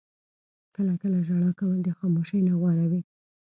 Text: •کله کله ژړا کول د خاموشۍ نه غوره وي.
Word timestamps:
•کله 0.75 0.93
کله 1.01 1.17
ژړا 1.27 1.49
کول 1.59 1.77
د 1.83 1.89
خاموشۍ 1.97 2.39
نه 2.47 2.53
غوره 2.59 2.85
وي. 2.91 3.01